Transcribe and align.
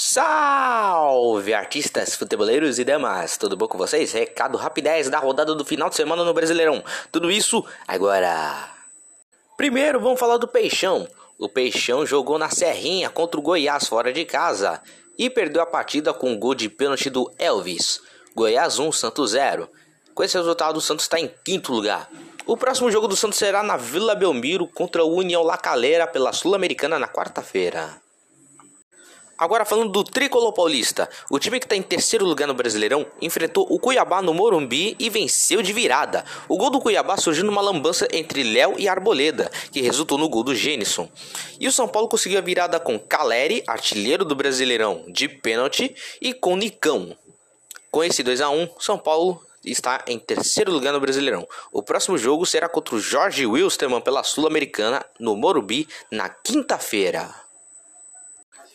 Salve 0.00 1.52
artistas, 1.52 2.14
futeboleiros 2.14 2.78
e 2.78 2.84
demais, 2.84 3.36
tudo 3.36 3.56
bom 3.56 3.66
com 3.66 3.76
vocês? 3.76 4.12
Recado 4.12 4.56
rapidez 4.56 5.10
da 5.10 5.18
rodada 5.18 5.56
do 5.56 5.64
final 5.64 5.90
de 5.90 5.96
semana 5.96 6.22
no 6.22 6.32
Brasileirão. 6.32 6.84
Tudo 7.10 7.32
isso 7.32 7.66
agora. 7.84 8.70
Primeiro 9.56 9.98
vamos 9.98 10.20
falar 10.20 10.36
do 10.36 10.46
Peixão. 10.46 11.08
O 11.36 11.48
Peixão 11.48 12.06
jogou 12.06 12.38
na 12.38 12.48
Serrinha 12.48 13.10
contra 13.10 13.40
o 13.40 13.42
Goiás 13.42 13.88
fora 13.88 14.12
de 14.12 14.24
casa 14.24 14.80
e 15.18 15.28
perdeu 15.28 15.60
a 15.60 15.66
partida 15.66 16.14
com 16.14 16.30
um 16.30 16.38
gol 16.38 16.54
de 16.54 16.68
pênalti 16.68 17.10
do 17.10 17.28
Elvis. 17.36 18.00
Goiás 18.36 18.78
1, 18.78 18.92
Santos 18.92 19.32
0. 19.32 19.68
Com 20.14 20.22
esse 20.22 20.38
resultado, 20.38 20.76
o 20.76 20.80
Santos 20.80 21.06
está 21.06 21.18
em 21.18 21.28
quinto 21.44 21.72
lugar. 21.72 22.08
O 22.46 22.56
próximo 22.56 22.88
jogo 22.88 23.08
do 23.08 23.16
Santos 23.16 23.40
será 23.40 23.64
na 23.64 23.76
Vila 23.76 24.14
Belmiro 24.14 24.68
contra 24.68 25.04
o 25.04 25.12
União 25.12 25.42
La 25.42 25.58
Calera 25.58 26.06
pela 26.06 26.32
Sul-Americana 26.32 27.00
na 27.00 27.08
quarta-feira. 27.08 28.00
Agora 29.38 29.64
falando 29.64 29.92
do 29.92 30.02
Tricolor 30.02 30.52
Paulista, 30.52 31.08
o 31.30 31.38
time 31.38 31.60
que 31.60 31.66
está 31.66 31.76
em 31.76 31.82
terceiro 31.82 32.24
lugar 32.24 32.48
no 32.48 32.54
Brasileirão 32.54 33.06
enfrentou 33.22 33.64
o 33.70 33.78
Cuiabá 33.78 34.20
no 34.20 34.34
Morumbi 34.34 34.96
e 34.98 35.08
venceu 35.08 35.62
de 35.62 35.72
virada. 35.72 36.24
O 36.48 36.56
gol 36.56 36.70
do 36.70 36.80
Cuiabá 36.80 37.16
surgiu 37.16 37.44
numa 37.44 37.60
lambança 37.60 38.08
entre 38.12 38.42
Léo 38.42 38.74
e 38.76 38.88
Arboleda, 38.88 39.48
que 39.70 39.80
resultou 39.80 40.18
no 40.18 40.28
gol 40.28 40.42
do 40.42 40.56
Gênison. 40.56 41.08
E 41.60 41.68
o 41.68 41.72
São 41.72 41.86
Paulo 41.86 42.08
conseguiu 42.08 42.38
a 42.38 42.42
virada 42.42 42.80
com 42.80 42.98
Caleri, 42.98 43.62
artilheiro 43.64 44.24
do 44.24 44.34
Brasileirão, 44.34 45.04
de 45.06 45.28
pênalti, 45.28 45.94
e 46.20 46.34
com 46.34 46.56
Nicão. 46.56 47.16
Com 47.92 48.02
esse 48.02 48.24
2 48.24 48.40
a 48.40 48.50
1 48.50 48.68
São 48.80 48.98
Paulo 48.98 49.40
está 49.64 50.04
em 50.08 50.18
terceiro 50.18 50.72
lugar 50.72 50.92
no 50.92 50.98
Brasileirão. 50.98 51.46
O 51.70 51.80
próximo 51.80 52.18
jogo 52.18 52.44
será 52.44 52.68
contra 52.68 52.96
o 52.96 53.00
Jorge 53.00 53.46
Wilstermann 53.46 54.00
pela 54.00 54.24
Sul-Americana 54.24 55.06
no 55.20 55.36
Morumbi 55.36 55.86
na 56.10 56.28
quinta-feira. 56.28 57.47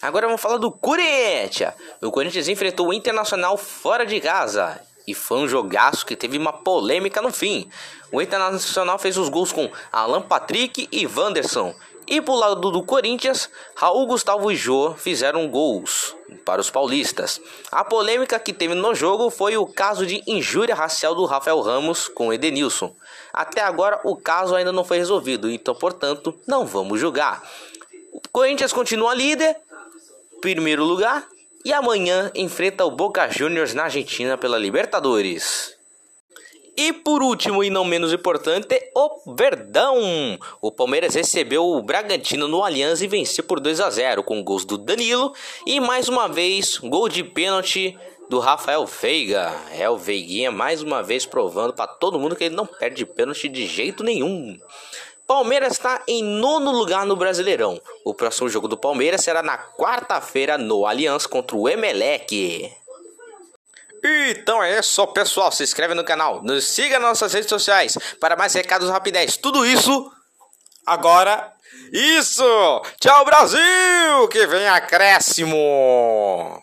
Agora 0.03 0.27
vamos 0.27 0.41
falar 0.41 0.57
do 0.57 0.69
Corinthians. 0.69 1.73
O 2.01 2.11
Corinthians 2.11 2.49
enfrentou 2.49 2.89
o 2.89 2.93
Internacional 2.93 3.55
fora 3.55 4.05
de 4.05 4.19
casa. 4.19 4.77
E 5.07 5.13
foi 5.13 5.37
um 5.37 5.47
jogaço 5.47 6.05
que 6.05 6.13
teve 6.13 6.37
uma 6.37 6.51
polêmica 6.51 7.21
no 7.21 7.31
fim. 7.31 7.69
O 8.11 8.21
Internacional 8.21 8.99
fez 8.99 9.17
os 9.17 9.29
gols 9.29 9.53
com 9.53 9.71
Alan 9.93 10.21
Patrick 10.21 10.89
e 10.91 11.07
Wanderson. 11.07 11.73
E 12.05 12.21
pro 12.21 12.35
lado 12.35 12.69
do 12.69 12.83
Corinthians, 12.83 13.49
Raul 13.77 14.05
Gustavo 14.05 14.51
e 14.51 14.57
Jô 14.57 14.93
fizeram 14.93 15.47
gols 15.47 16.13
para 16.43 16.59
os 16.59 16.69
paulistas. 16.69 17.39
A 17.71 17.85
polêmica 17.85 18.37
que 18.37 18.51
teve 18.51 18.73
no 18.73 18.93
jogo 18.93 19.29
foi 19.29 19.55
o 19.55 19.65
caso 19.65 20.05
de 20.05 20.21
injúria 20.27 20.75
racial 20.75 21.15
do 21.15 21.23
Rafael 21.23 21.61
Ramos 21.61 22.09
com 22.09 22.33
Edenilson. 22.33 22.93
Até 23.31 23.61
agora 23.61 24.01
o 24.03 24.17
caso 24.17 24.53
ainda 24.53 24.73
não 24.73 24.83
foi 24.83 24.97
resolvido, 24.97 25.49
então 25.49 25.73
portanto 25.73 26.37
não 26.45 26.65
vamos 26.65 26.99
julgar. 26.99 27.41
O 28.11 28.21
Corinthians 28.31 28.73
continua 28.73 29.15
líder 29.15 29.55
primeiro 30.43 30.83
lugar 30.83 31.25
e 31.63 31.71
amanhã 31.71 32.29
enfrenta 32.35 32.83
o 32.83 32.91
Boca 32.91 33.29
Juniors 33.29 33.73
na 33.73 33.83
Argentina 33.83 34.37
pela 34.37 34.57
Libertadores. 34.57 35.73
E 36.75 36.91
por 36.91 37.23
último 37.23 37.63
e 37.63 37.69
não 37.69 37.85
menos 37.85 38.11
importante, 38.11 38.77
o 38.93 39.33
Verdão. 39.37 40.37
O 40.59 40.69
Palmeiras 40.69 41.15
recebeu 41.15 41.63
o 41.63 41.81
Bragantino 41.81 42.45
no 42.49 42.61
Allianz 42.61 43.01
e 43.01 43.07
venceu 43.07 43.45
por 43.45 43.61
2 43.61 43.79
a 43.79 43.89
0 43.89 44.21
com 44.21 44.43
gols 44.43 44.65
do 44.65 44.77
Danilo 44.77 45.33
e 45.65 45.79
mais 45.79 46.09
uma 46.09 46.27
vez 46.27 46.77
gol 46.77 47.07
de 47.07 47.23
pênalti 47.23 47.97
do 48.29 48.39
Rafael 48.39 48.85
Veiga. 48.85 49.49
É 49.71 49.89
o 49.89 49.95
Veiguinha 49.95 50.51
mais 50.51 50.81
uma 50.81 51.01
vez 51.01 51.25
provando 51.25 51.71
para 51.71 51.87
todo 51.87 52.19
mundo 52.19 52.35
que 52.35 52.43
ele 52.43 52.55
não 52.55 52.65
perde 52.65 53.05
pênalti 53.05 53.47
de 53.47 53.65
jeito 53.65 54.03
nenhum. 54.03 54.59
Palmeiras 55.27 55.73
está 55.73 56.01
em 56.07 56.23
nono 56.23 56.71
lugar 56.71 57.05
no 57.05 57.15
Brasileirão. 57.15 57.79
O 58.05 58.13
próximo 58.13 58.49
jogo 58.49 58.67
do 58.67 58.77
Palmeiras 58.77 59.21
será 59.21 59.41
na 59.41 59.57
quarta-feira 59.57 60.57
no 60.57 60.85
Allianz 60.85 61.25
contra 61.25 61.55
o 61.55 61.69
Emelec. 61.69 62.71
Então 64.29 64.61
é 64.61 64.79
isso, 64.79 65.07
pessoal. 65.07 65.51
Se 65.51 65.63
inscreve 65.63 65.93
no 65.93 66.03
canal, 66.03 66.43
nos 66.43 66.65
siga 66.65 66.99
nas 66.99 67.09
nossas 67.09 67.33
redes 67.33 67.49
sociais 67.49 67.97
para 68.19 68.35
mais 68.35 68.53
recados 68.53 68.89
rapidez. 68.89 69.37
Tudo 69.37 69.65
isso 69.65 70.11
agora. 70.85 71.51
Isso! 71.91 72.43
Tchau, 72.99 73.25
Brasil! 73.25 74.27
Que 74.29 74.45
vem 74.47 74.67
acréscimo! 74.67 76.61